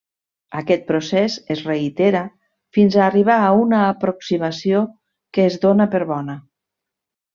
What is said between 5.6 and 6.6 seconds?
dóna per bona.